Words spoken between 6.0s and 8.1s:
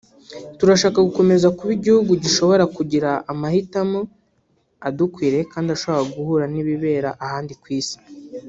guhura n’ibibera ahandi ku Isi